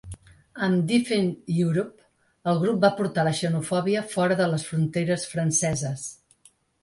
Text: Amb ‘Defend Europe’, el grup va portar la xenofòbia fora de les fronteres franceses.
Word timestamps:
Amb 0.67 0.77
‘Defend 0.91 1.51
Europe’, 1.65 1.99
el 2.53 2.61
grup 2.63 2.79
va 2.87 2.91
portar 3.01 3.25
la 3.29 3.35
xenofòbia 3.41 4.03
fora 4.15 4.39
de 4.41 4.47
les 4.53 4.67
fronteres 4.73 5.27
franceses. 5.35 6.09